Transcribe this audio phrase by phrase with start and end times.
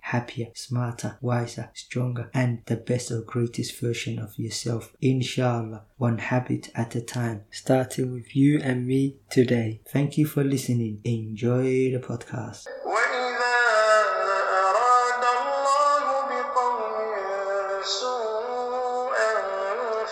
[0.00, 4.92] happier, smarter, wiser, stronger, and the best or greatest version of yourself.
[5.00, 9.80] Inshallah, one habit at a time, starting with you and me today.
[9.92, 11.00] Thank you for listening.
[11.04, 12.66] Enjoy the podcast.
[12.86, 13.56] وإذا
[14.68, 19.30] أراد الله بقوم سوءا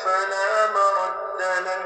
[0.04, 1.82] فلا مرد له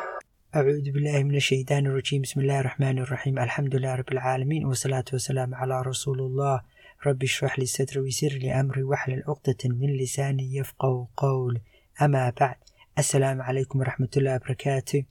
[0.57, 5.55] أعوذ بالله من الشيطان الرجيم بسم الله الرحمن الرحيم الحمد لله رب العالمين والصلاة والسلام
[5.55, 6.61] على رسول الله
[7.06, 11.60] رب اشرح لي صدري ويسر لي أمري واحلل عقدة من لساني يفقه قول
[12.02, 12.56] أما بعد
[12.98, 15.06] السلام عليكم ورحمة الله وبركاته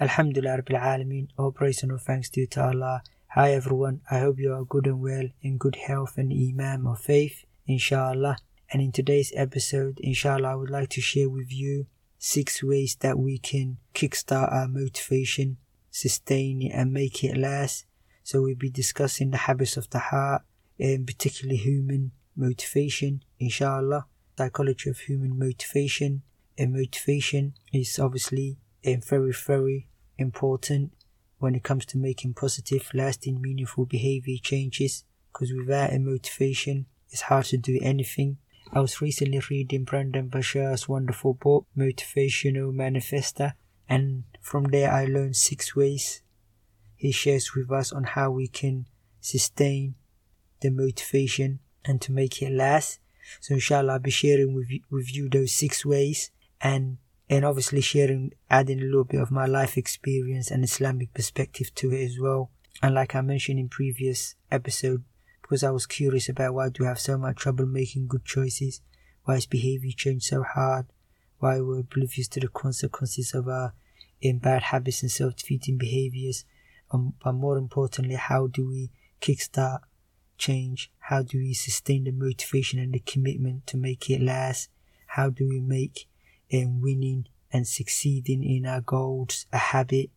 [0.00, 3.02] Alhamdulillah Rabbil Alameen All praise and all thanks due to Allah.
[3.34, 7.00] Hi everyone, I hope you are good and well in good health and iman of
[7.00, 8.36] faith Inshallah.
[8.72, 11.86] And in today's episode Inshallah I would like to share with you
[12.18, 15.58] six ways that we can kickstart our motivation
[15.90, 17.84] sustain it and make it last.
[18.22, 20.42] So we'll be discussing the habits of the heart
[20.80, 26.22] and particularly human motivation, inshallah, psychology of human motivation.
[26.56, 30.92] And motivation is obviously a very, very important
[31.38, 35.04] when it comes to making positive, lasting, meaningful behavior changes.
[35.32, 38.38] Because without a motivation, it's hard to do anything.
[38.72, 43.52] I was recently reading Brendon Burchard's wonderful book, Motivational Manifesto,
[43.88, 46.22] and from there I learned six ways
[46.94, 48.86] he shares with us on how we can
[49.20, 49.94] sustain
[50.60, 53.00] the motivation and to make it last.
[53.40, 56.98] So inshallah I'll be sharing with you, with you those six ways and
[57.28, 61.92] and obviously sharing adding a little bit of my life experience and Islamic perspective to
[61.92, 62.50] it as well.
[62.82, 65.04] And like I mentioned in previous episode,
[65.40, 68.80] because I was curious about why do we have so much trouble making good choices,
[69.24, 70.86] why is behavior change so hard,
[71.38, 73.74] why we're oblivious to the consequences of our
[74.20, 76.44] in bad habits and self-defeating behaviors,
[76.90, 78.90] um, but more importantly, how do we
[79.20, 79.80] kickstart
[80.40, 80.90] change?
[80.98, 84.70] How do we sustain the motivation and the commitment to make it last?
[85.06, 86.08] How do we make
[86.52, 90.10] um, winning and succeeding in our goals a habit?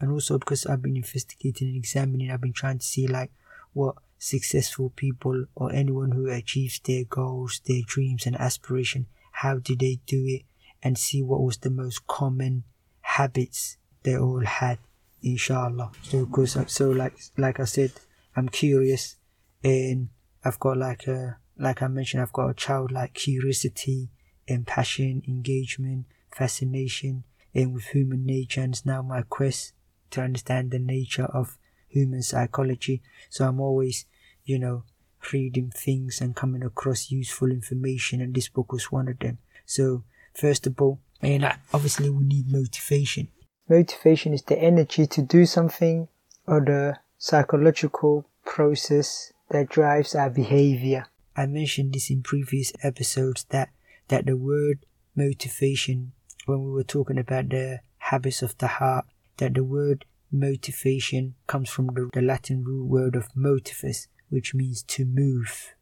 [0.00, 3.30] And also because I've been investigating and examining, I've been trying to see like
[3.72, 9.76] what successful people or anyone who achieves their goals, their dreams and aspiration, how do
[9.76, 10.42] they do it?
[10.82, 12.64] And see what was the most common
[13.00, 14.78] habits they all had,
[15.22, 15.90] inshallah.
[16.02, 17.92] So, cause, so like, like I said,
[18.36, 19.16] I'm curious
[19.66, 20.10] and
[20.44, 24.10] I've got like a, like I mentioned, I've got a childlike curiosity
[24.46, 29.72] and passion, engagement, fascination, and with human nature, and it's now my quest
[30.12, 33.02] to understand the nature of human psychology.
[33.28, 34.06] So I'm always,
[34.44, 34.84] you know,
[35.32, 39.38] reading things and coming across useful information, and this book was one of them.
[39.64, 43.28] So, first of all, and obviously, we need motivation.
[43.68, 46.06] Motivation is the energy to do something
[46.46, 51.06] or the psychological process that drives our behavior.
[51.36, 53.70] I mentioned this in previous episodes that,
[54.08, 56.12] that the word motivation,
[56.46, 61.68] when we were talking about the habits of the heart, that the word motivation comes
[61.68, 65.74] from the, the Latin root word of motivus, which means to move.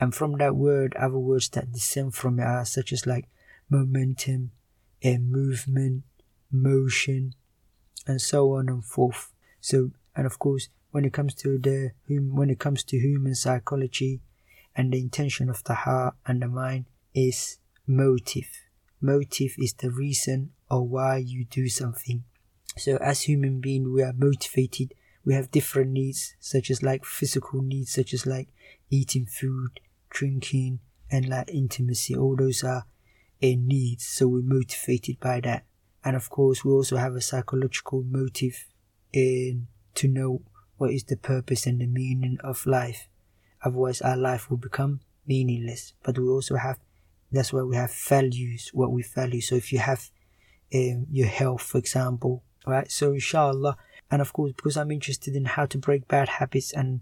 [0.00, 3.28] And from that word, other words that descend from it are such as like
[3.70, 4.52] momentum,
[5.02, 6.02] and movement,
[6.50, 7.34] motion,
[8.06, 9.32] and so on and forth.
[9.60, 14.20] So, and of course, when it comes to the when it comes to human psychology,
[14.74, 18.48] and the intention of the heart and the mind is motive.
[19.00, 22.24] Motive is the reason or why you do something.
[22.76, 24.94] So, as human beings, we are motivated.
[25.24, 28.48] We have different needs, such as like physical needs, such as like
[28.88, 29.80] eating food,
[30.10, 30.80] drinking,
[31.10, 32.14] and like intimacy.
[32.14, 32.86] All those are
[33.42, 35.64] a needs, so we're motivated by that.
[36.04, 38.66] And of course, we also have a psychological motive
[39.12, 40.42] in to know
[40.78, 43.08] what is the purpose and the meaning of life.
[43.62, 45.92] Otherwise, our life will become meaningless.
[46.02, 46.78] But we also have
[47.30, 49.40] that's why we have values, what we value.
[49.40, 50.08] So if you have
[50.74, 52.90] um, your health, for example, right?
[52.90, 53.76] So inshallah,
[54.10, 57.00] and of course, because I'm interested in how to break bad habits and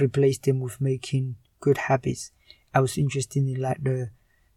[0.00, 2.32] replace them with making good habits,
[2.74, 4.10] I was interested in like the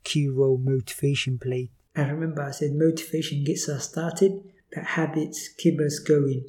[0.04, 1.70] key role motivation played.
[1.96, 4.44] And remember, I said motivation gets us started,
[4.74, 6.48] but habits keep us going,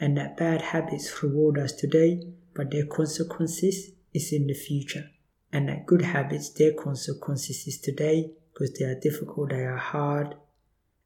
[0.00, 2.22] and that bad habits reward us today,
[2.54, 5.10] but their consequences is in the future.
[5.52, 10.34] And that good habits, their consequences is today because they are difficult, they are hard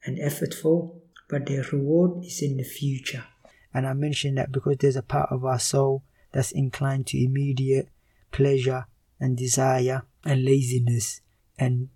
[0.05, 0.95] and effortful,
[1.29, 3.25] but their reward is in the future.
[3.73, 7.89] And I mentioned that because there's a part of our soul that's inclined to immediate
[8.31, 8.87] pleasure
[9.19, 11.21] and desire and laziness
[11.59, 11.89] and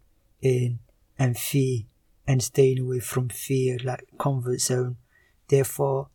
[0.43, 0.79] and,
[1.19, 1.83] and fear
[2.27, 4.97] and staying away from fear like comfort zone.
[5.49, 6.09] Therefore,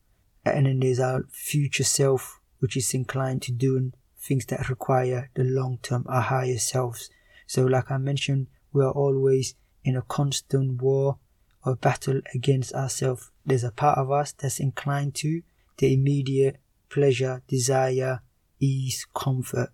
[0.46, 5.44] and then there's our future self, which is inclined to doing things that require the
[5.44, 7.10] long term, our higher selves.
[7.48, 11.18] So, like I mentioned, we are always in a constant war
[11.66, 13.32] or battle against ourselves.
[13.46, 15.42] There's a part of us that's inclined to
[15.78, 16.58] the immediate
[16.90, 18.22] pleasure, desire,
[18.60, 19.70] ease, comfort.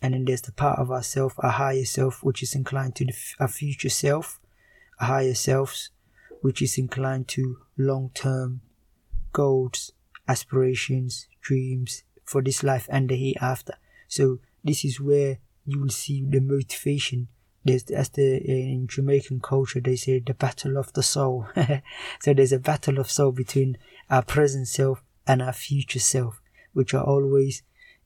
[0.00, 3.14] And then there's the part of ourself, our higher self, which is inclined to the,
[3.38, 4.40] our future self,
[5.00, 5.90] our higher selves,
[6.40, 8.62] which is inclined to long term
[9.32, 9.92] goals,
[10.28, 13.74] aspirations, dreams for this life and the hereafter.
[14.08, 17.28] So this is where you will see the motivation.
[17.64, 21.46] There's as the in Jamaican culture they say the battle of the soul.
[22.20, 23.78] so there's a battle of soul between
[24.10, 26.40] our present self and our future self,
[26.72, 27.62] which are always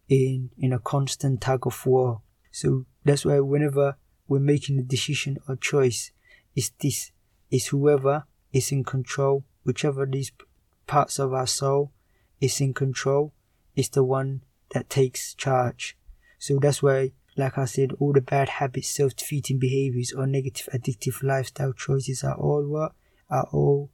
[0.08, 2.20] in in a constant tug of war.
[2.50, 3.96] So that's why whenever
[4.28, 6.12] we're making a decision or choice,
[6.54, 7.12] is this
[7.50, 10.32] is whoever is in control, whichever these
[10.86, 11.92] parts of our soul
[12.40, 13.32] is in control,
[13.74, 15.96] is the one that takes charge.
[16.38, 21.22] So that's why, like I said, all the bad habits, self-defeating behaviors, or negative addictive
[21.22, 22.92] lifestyle choices are all what
[23.30, 23.90] are all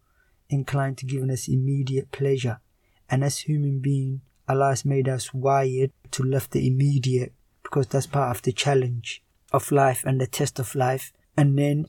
[0.49, 2.61] inclined to giving us immediate pleasure.
[3.09, 8.07] And as human beings, Allah has made us wired to love the immediate because that's
[8.07, 9.23] part of the challenge
[9.53, 11.13] of life and the test of life.
[11.37, 11.87] And then,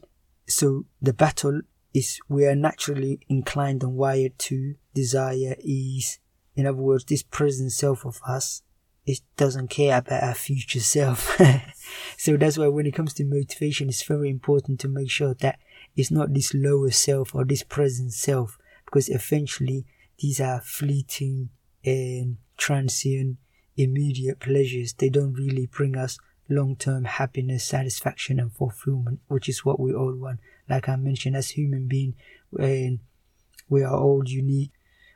[0.47, 1.61] so the battle
[1.93, 6.19] is we are naturally inclined and wired to desire ease.
[6.55, 8.61] In other words, this present self of us,
[9.05, 11.37] it doesn't care about our future self.
[12.17, 15.59] so that's why when it comes to motivation, it's very important to make sure that
[15.95, 19.85] it's not this lower self or this present self, because eventually
[20.19, 21.49] these are fleeting
[21.83, 23.37] and transient,
[23.75, 24.93] immediate pleasures.
[24.93, 26.17] They don't really bring us
[26.49, 30.39] long-term happiness, satisfaction, and fulfillment, which is what we all want.
[30.69, 32.15] Like I mentioned, as human beings,
[32.51, 34.71] we are all unique,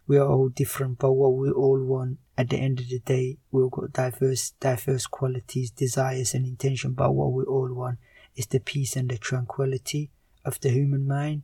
[0.07, 3.37] we are all different, but what we all want at the end of the day,
[3.51, 6.93] we've got diverse, diverse qualities, desires, and intention.
[6.93, 7.97] But what we all want
[8.35, 10.11] is the peace and the tranquility
[10.45, 11.43] of the human mind,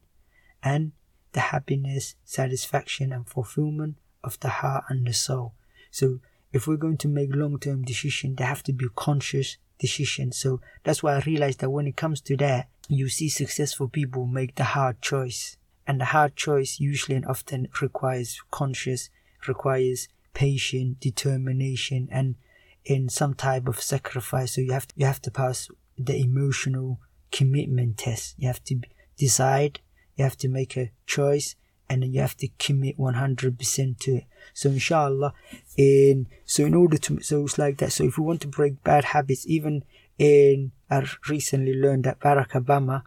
[0.62, 0.94] and
[1.34, 5.54] the happiness, satisfaction, and fulfillment of the heart and the soul.
[5.92, 6.20] So
[6.54, 10.38] if we're going to make long-term decisions, they have to be conscious decisions.
[10.38, 14.26] So that's why I realized that when it comes to that, you see successful people
[14.26, 15.58] make the hard choice.
[15.86, 19.10] And the hard choice usually and often requires conscious,
[19.48, 22.36] requires patience, determination, and
[22.86, 24.54] in some type of sacrifice.
[24.54, 27.00] So you have to, you have to pass the emotional
[27.32, 28.36] commitment test.
[28.38, 28.82] You have to
[29.18, 29.80] decide,
[30.16, 31.56] you have to make a choice,
[31.90, 34.24] and then you have to commit 100% to it.
[34.54, 35.34] So inshallah,
[35.78, 37.92] in so in order to so it's like that.
[37.92, 39.84] So if we want to break bad habits, even
[40.18, 43.04] in I recently learned that Barack Obama,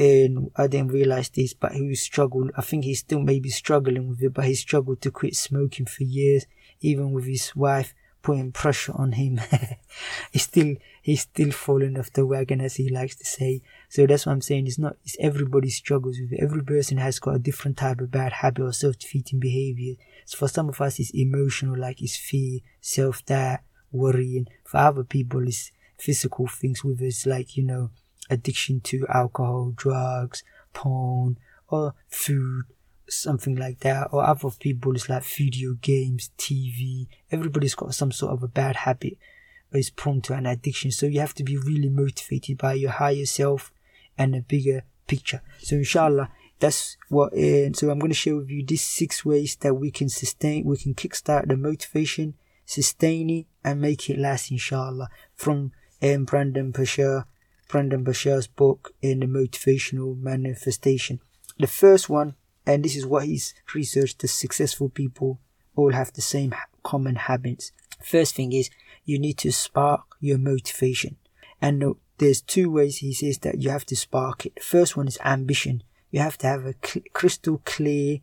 [0.00, 2.52] and I didn't realize this, but he struggled.
[2.56, 6.04] I think he's still maybe struggling with it, but he struggled to quit smoking for
[6.04, 6.46] years,
[6.80, 7.92] even with his wife
[8.22, 9.38] putting pressure on him.
[10.32, 13.60] he's still he's still falling off the wagon, as he likes to say.
[13.90, 14.68] So that's what I'm saying.
[14.68, 16.42] It's not it's everybody struggles with it.
[16.42, 19.96] Every person has got a different type of bad habit or self-defeating behavior.
[20.24, 23.60] So for some of us, it's emotional, like it's fear, self-doubt,
[23.92, 24.46] worrying.
[24.64, 27.90] For other people, it's physical things with us, like you know,
[28.30, 32.64] addiction to alcohol, drugs, porn, or food,
[33.08, 34.08] something like that.
[34.12, 37.06] Or other people, it's like video games, TV.
[37.30, 39.18] Everybody's got some sort of a bad habit
[39.72, 40.90] or is prone to an addiction.
[40.90, 43.72] So you have to be really motivated by your higher self
[44.18, 45.42] and a bigger picture.
[45.58, 47.32] So inshallah, that's what.
[47.32, 50.64] Uh, so I'm going to share with you these six ways that we can sustain,
[50.64, 52.34] we can kickstart the motivation,
[52.66, 54.50] sustain it, and make it last.
[54.50, 55.72] Inshallah, from
[56.02, 57.24] um, Brendon Burchard,
[57.70, 61.20] Brendon Burchard's book in the motivational manifestation.
[61.58, 62.34] The first one,
[62.66, 65.38] and this is what he's researched: the successful people
[65.76, 67.72] all have the same common habits.
[68.02, 68.70] First thing is
[69.04, 71.16] you need to spark your motivation.
[71.62, 74.62] And there's two ways he says that you have to spark it.
[74.62, 75.82] First one is ambition.
[76.10, 76.74] You have to have a
[77.12, 78.18] crystal clear,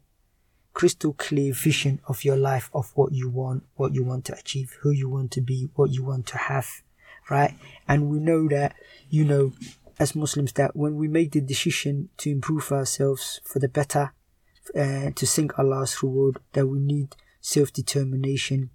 [0.74, 4.78] crystal clear vision of your life, of what you want, what you want to achieve,
[4.82, 6.82] who you want to be, what you want to have,
[7.30, 7.56] right?
[7.88, 8.76] And we know that,
[9.10, 9.54] you know,
[10.00, 14.14] as Muslims, that when we make the decision to improve ourselves for the better,
[14.76, 18.70] uh, to sink Allah's reward, that we need self determination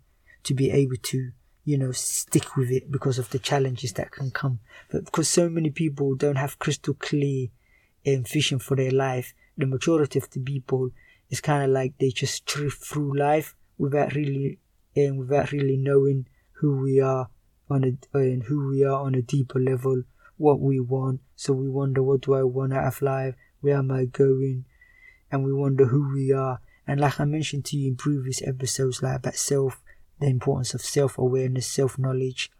[0.45, 1.33] to be able to
[1.65, 4.59] you know, stick with it because of the challenges that can come.
[4.91, 7.49] But because so many people don't have crystal clear
[8.07, 10.91] um, vision for their life, the majority of the people
[11.31, 14.59] is kind of like they just drift through life without really,
[14.97, 17.29] um, without really knowing who we are
[17.73, 20.03] on a, uh, and who we are on a deeper level,
[20.37, 21.21] what we want.
[21.37, 23.35] So we wonder, what do I want out of life?
[23.61, 24.65] Where am I going?
[25.31, 26.61] And we wonder who we are.
[26.87, 29.81] And like I mentioned to you in previous episodes, like about self,
[30.19, 32.51] the importance of self awareness, self knowledge,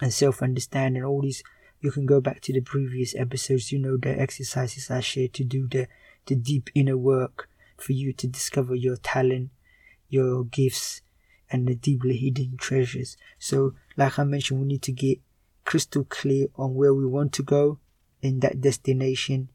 [0.00, 1.42] and self understanding, all these
[1.80, 5.44] you can go back to the previous episodes, you know the exercises I shared to
[5.44, 5.88] do the
[6.26, 9.50] the deep inner work for you to discover your talent,
[10.08, 11.02] your gifts,
[11.50, 13.16] and the deeply hidden treasures.
[13.38, 15.18] So, like I mentioned, we need to get
[15.64, 17.78] crystal clear on where we want to go
[18.20, 19.48] in that destination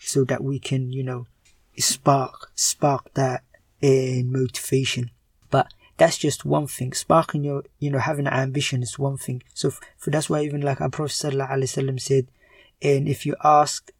[0.00, 1.26] so that we can, you know,
[1.78, 3.42] spark, spark that
[3.80, 5.10] in motivation.
[5.50, 6.92] But that's just one thing.
[6.92, 9.42] Sparking your, you know, having an ambition is one thing.
[9.54, 12.26] So for that's why even like our Prophet ﷺ said,
[12.82, 13.90] and if you ask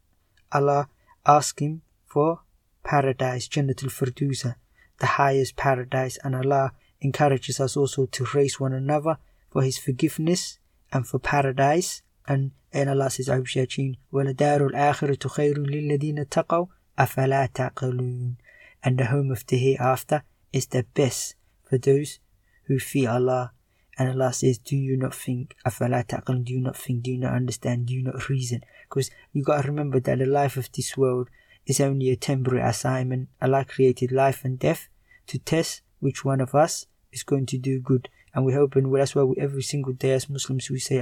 [0.51, 0.89] Allah,
[1.25, 2.41] ask Him for
[2.83, 4.55] paradise, Jannatul Firdausa,
[4.99, 9.17] the highest paradise, and Allah encourages us also to raise one another
[9.50, 10.58] for His forgiveness
[10.92, 12.02] and for paradise.
[12.26, 18.36] And, and Allah says, وَلَدَارُ الْآخِرَةُ خَيْرٌ لِلَّذِينَ اتَّقَوْا أَفَلَا تَعْقِلُونَ
[18.82, 20.22] And the home of the hereafter
[20.52, 21.36] is the best
[21.68, 22.18] for those
[22.64, 23.52] who fear Allah.
[23.98, 27.18] And Allah says, Do you not think, أَفَلَا تَعْقِلُونَ Do you not think, do you
[27.18, 28.62] not understand, do you not reason?
[28.88, 31.28] Because you got to remember that the life of this world
[31.66, 33.28] is only a temporary assignment.
[33.42, 34.88] Allah created life and death
[35.26, 38.08] to test which one of us is going to do good.
[38.34, 41.00] And we hope, and that's why we, every single day as Muslims we say,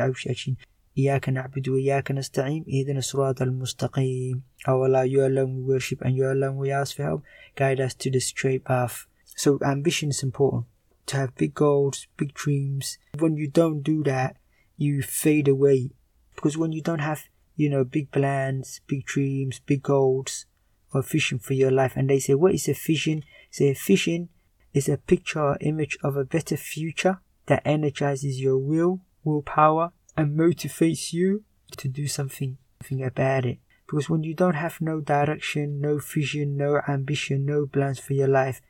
[0.98, 6.30] إياك نعبد وإياك نستعين اهدنا الصراط المستقيم Oh Allah, you alone we worship and you
[6.30, 7.22] alone we ask for help.
[7.56, 9.06] Guide us to the straight path.
[9.36, 10.64] So ambition is important.
[11.06, 12.98] To have big goals, big dreams.
[13.18, 14.36] When you don't do that,
[14.76, 15.90] you fade away.
[16.34, 17.24] Because when you don't have,
[17.56, 20.46] you know, big plans, big dreams, big goals,
[20.94, 23.24] or vision for your life, and they say, what is a vision?
[23.50, 24.30] Say a vision
[24.73, 30.38] is a picture or image of a better future that energizes your will, willpower, and
[30.38, 31.43] motivates you
[31.77, 33.59] to do something, something about it.
[33.85, 38.27] Because when you don't have no direction, no vision, no ambition, no plans for your
[38.27, 38.61] life,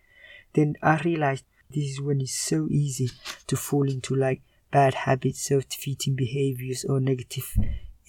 [0.53, 3.09] then I realized this is when it's so easy
[3.47, 4.41] to fall into like
[4.71, 7.53] bad habits, self-defeating behaviors, or negative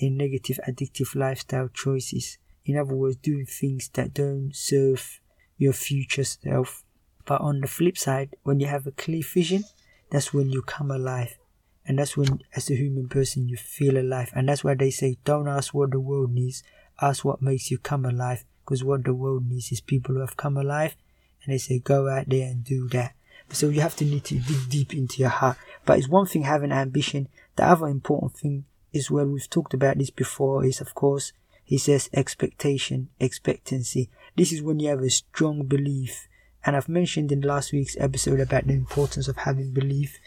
[0.01, 2.39] and negative addictive lifestyle choices.
[2.65, 5.21] In other words, doing things that don't serve
[5.59, 6.85] your future self.
[7.31, 9.63] But on the flip side, when you have a clear vision,
[10.11, 11.39] that's when you come alive.
[11.87, 14.33] And that's when, as a human person, you feel alive.
[14.35, 16.65] And that's why they say, don't ask what the world needs,
[17.01, 18.45] ask what makes you come alive.
[18.65, 20.97] Because what the world needs is people who have come alive.
[21.45, 23.13] And they say, go out there and do that.
[23.51, 25.57] So you have to need to dig deep into your heart.
[25.87, 27.29] But it's one thing having ambition.
[27.55, 31.33] The other important thing is where we've talked about this before is, of course,
[31.63, 34.11] he says expectation, expectancy.
[34.37, 36.27] This is when you have a strong belief.
[36.65, 40.19] And I've mentioned in last week's episode about the importance of having belief.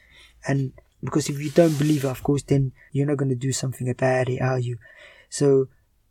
[0.47, 0.73] And
[1.03, 4.29] because if you don't believe of course, then you're not going to do something about
[4.29, 4.77] it, are you?
[5.29, 5.67] So,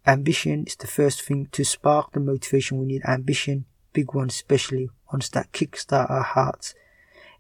[0.07, 2.79] ambition is the first thing to spark the motivation.
[2.79, 6.75] We need ambition, big one, especially ones that kickstart our hearts.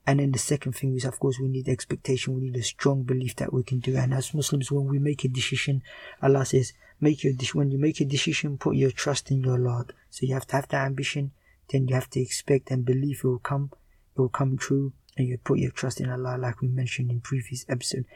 [0.07, 2.35] And then the second thing is, of course, we need expectation.
[2.35, 3.97] We need a strong belief that we can do.
[3.97, 5.83] And as Muslims, when we make a decision,
[6.21, 9.93] Allah says, make your when you make a decision, put your trust in your Lord.
[10.11, 11.33] So you have to have the ambition.
[11.71, 13.71] Then you have to expect and believe it will come.
[14.15, 17.21] It will come true and you put your trust in Allah, like we mentioned in
[17.21, 18.07] previous episode.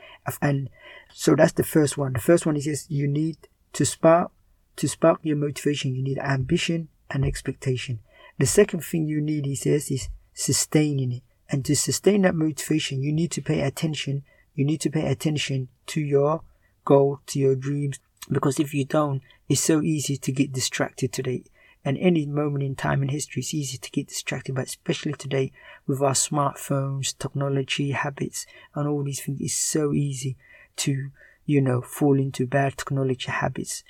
[0.41, 0.71] And
[1.13, 2.15] so that's the first one.
[2.15, 3.37] The first one is yes, you need
[3.75, 4.33] to spark
[4.77, 5.95] to spark your motivation.
[5.95, 8.01] You need ambition and expectation.
[8.39, 11.23] The second thing you need, he says, is sustaining it.
[11.49, 14.25] And to sustain that motivation, you need to pay attention.
[14.55, 16.43] You need to pay attention to your
[16.85, 18.01] goal, to your dreams,
[18.31, 21.45] because if you don't, it's so easy to get distracted today.
[21.87, 25.53] And any moment in time in history, it's easy to get distracted, but especially today
[25.87, 30.37] with our smartphones, technology, habits, and all these things, it's so easy
[30.79, 31.11] to,
[31.45, 33.85] you know, fall into bad technology habits.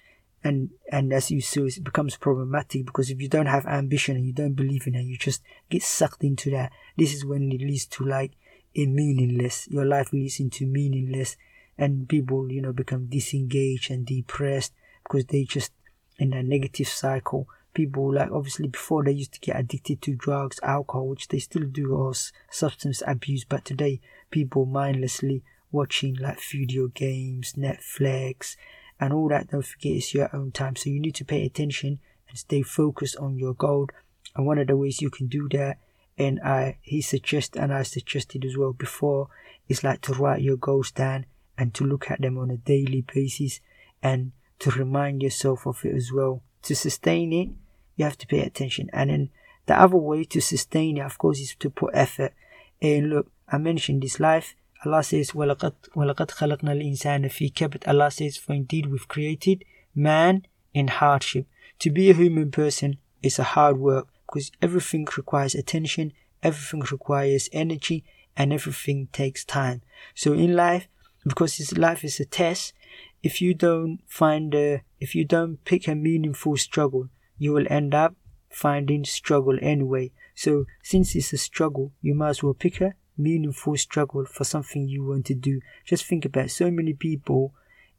[0.44, 4.26] And, and as you see, it becomes problematic because if you don't have ambition and
[4.26, 6.72] you don't believe in it, you just get sucked into that.
[6.98, 8.32] This is when it leads to like
[8.74, 11.38] a meaningless, your life leads into meaningless
[11.78, 15.72] and people, you know, become disengaged and depressed because they just
[16.18, 20.58] in a negative cycle people like obviously before they used to get addicted to drugs
[20.62, 22.12] alcohol which they still do or
[22.50, 28.56] substance abuse but today people mindlessly watching like video games netflix
[28.98, 31.98] and all that don't forget it's your own time so you need to pay attention
[32.30, 33.86] and stay focused on your goal
[34.34, 35.76] and one of the ways you can do that
[36.16, 39.28] and i he suggested and i suggested as well before
[39.68, 41.26] is like to write your goals down
[41.58, 43.60] and to look at them on a daily basis
[44.02, 46.42] and to remind yourself of it as well.
[46.62, 47.48] To sustain it,
[47.95, 48.89] you have to pay attention.
[48.93, 49.29] And then
[49.65, 52.33] the other way to sustain it, of course, is to put effort.
[52.81, 54.55] And look, I mentioned this life.
[54.85, 60.47] Allah says, وَلَقَدْ, وَلَقَدْ خَلَقْنَا الْإِنسَانَ فِي كَبَدٍ Allah says, for indeed we've created man
[60.73, 61.45] in hardship.
[61.79, 67.49] To be a human person is a hard work because everything requires attention, everything requires
[67.51, 68.03] energy,
[68.35, 69.81] and everything takes time.
[70.15, 70.87] So in life,
[71.25, 72.73] because this life is a test,
[73.21, 77.94] if you don't find a, if you don't pick a meaningful struggle, you will end
[77.94, 78.14] up
[78.48, 80.12] finding struggle anyway.
[80.34, 84.88] So since it's a struggle, you might as well pick a meaningful struggle for something
[84.88, 85.60] you want to do.
[85.84, 87.54] Just think about so many people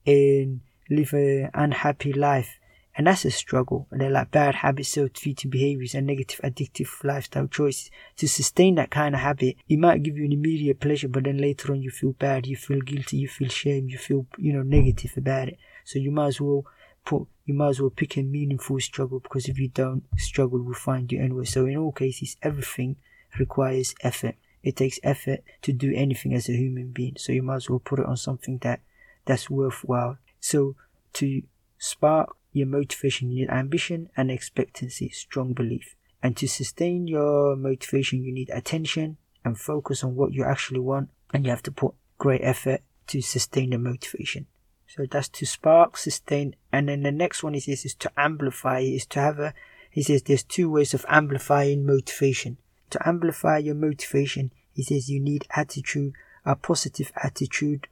[0.06, 2.60] and live an unhappy life
[2.98, 3.88] and that's a struggle.
[3.92, 7.92] And they're like bad habits, self-defeating behaviors, and negative addictive lifestyle choices.
[8.18, 11.38] To sustain that kind of habit, it might give you an immediate pleasure, but then
[11.38, 14.64] later on you feel bad, you feel guilty, you feel shame, you feel, you know,
[14.64, 15.60] negative about it.
[15.84, 16.66] So you might as well
[17.06, 20.74] put, you might as well pick a meaningful struggle because if you don't, struggle will
[20.74, 21.46] find you anyway.
[21.46, 22.98] So in all cases, everything
[23.40, 24.36] requires effort.
[24.64, 27.16] It takes effort to do anything as a human being.
[27.18, 28.82] So you might as well put it on something that
[29.24, 30.18] that's worthwhile.
[30.42, 30.76] So
[31.14, 31.42] to
[31.78, 35.96] spark your motivation, you need ambition and expectancy, strong belief.
[36.22, 41.12] And to sustain your motivation, you need attention and focus on what you actually want.
[41.34, 44.48] And you have to put great effort to sustain the motivation.
[44.88, 46.56] So that's to spark, sustain.
[46.72, 49.54] And then the next one he says is to amplify, is to have a,
[49.92, 52.58] he says there's two ways of amplifying motivation.
[52.92, 56.14] To amplify your motivation, he says you need attitude,
[56.46, 57.88] a positive attitude.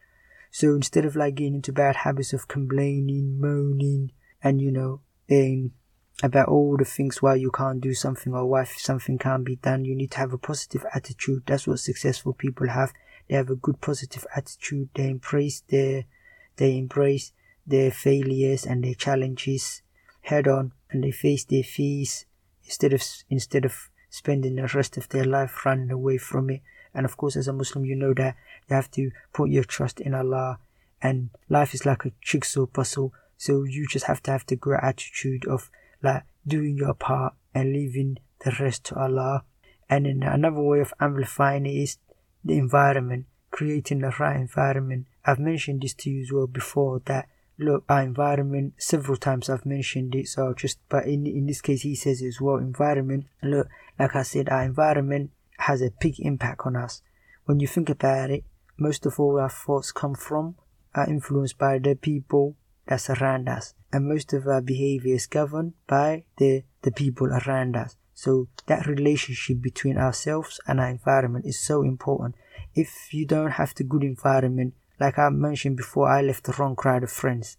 [0.51, 5.71] So instead of like getting into bad habits of complaining, moaning, and you know, in
[6.23, 9.83] about all the things why you can't do something or why something can't be done.
[9.83, 11.43] You need to have a positive attitude.
[11.45, 12.93] That's what successful people have.
[13.27, 14.89] They have a good positive attitude.
[14.93, 16.05] They embrace their,
[16.57, 17.31] they embrace
[17.65, 19.81] their failures and their challenges
[20.21, 22.25] head on, and they face their fears
[22.63, 26.61] instead of instead of spending the rest of their life running away from it.
[26.93, 28.35] And of course, as a Muslim, you know that
[28.69, 30.59] you have to put your trust in Allah.
[31.01, 34.81] And life is like a jigsaw puzzle so you just have to have the great
[34.81, 35.69] attitude of
[36.01, 39.43] like doing your part and leaving the rest to Allah.
[39.89, 41.97] And then another way of amplifying it is
[42.43, 45.07] the environment, creating the right environment.
[45.25, 49.65] I've mentioned this to you as well before that look our environment several times I've
[49.65, 53.69] mentioned it so just but in in this case he says as well environment look
[53.97, 57.01] like I said our environment has a big impact on us.
[57.45, 58.43] When you think about it,
[58.77, 60.55] most of all our thoughts come from
[60.93, 62.55] are influenced by the people
[62.87, 63.73] that's around us.
[63.91, 67.95] And most of our behavior is governed by the, the people around us.
[68.13, 72.35] So that relationship between ourselves and our environment is so important.
[72.73, 76.75] If you don't have the good environment, like I mentioned before, I left the wrong
[76.75, 77.57] crowd of friends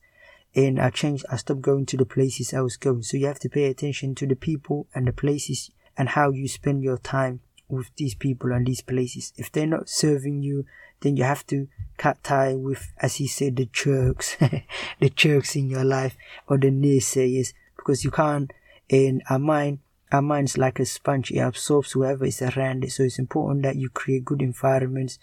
[0.57, 3.03] and I changed, I stopped going to the places I was going.
[3.03, 6.49] So you have to pay attention to the people and the places and how you
[6.49, 9.35] spend your time with these people and these places.
[9.37, 10.65] If they're not serving you,
[11.01, 11.69] then you have to
[11.99, 14.37] cut tie with, as he said, the jerks,
[15.01, 16.17] the jerks in your life
[16.49, 18.51] or the naysayers, because you can't.
[18.89, 19.81] In our mind,
[20.13, 22.93] our mind's like a sponge; it absorbs whoever is around it.
[22.93, 25.19] So it's important that you create good environments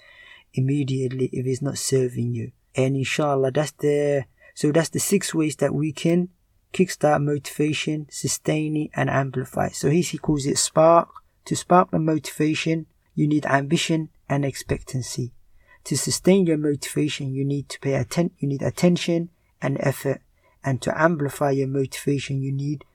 [0.53, 2.51] immediately if it's not serving you.
[2.75, 6.29] And inshallah, that's the so that's the six ways that we can
[6.73, 9.69] kickstart motivation, sustain it, and amplify.
[9.69, 11.09] So he calls it spark.
[11.45, 15.33] To spark the motivation, you need ambition and expectancy.
[15.85, 19.29] To sustain your motivation, you need to pay atten- you need attention
[19.61, 20.21] and effort.
[20.63, 22.85] And to amplify your motivation, you need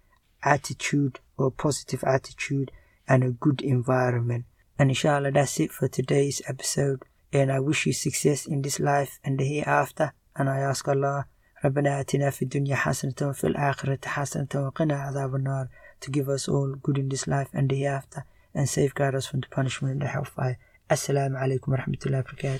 [0.43, 2.73] attitude or positive attitude
[3.07, 4.47] and a good environment.
[4.79, 7.05] And inshallah, that's it for today's episode.
[7.32, 10.14] And I wish you success in this life and the hereafter.
[10.36, 11.26] And I ask Allah,
[11.66, 15.68] ربنا آتنا في الدنيا حسنة وفي الآخرة حسنة وقنا عذاب النار
[16.02, 19.40] to give us all good in this life and the hereafter and safeguard us from
[19.40, 20.58] the punishment in the hellfire.
[20.90, 22.60] Assalamu alaikum wa rahmatullahi wa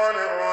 [0.00, 0.47] barakatuh.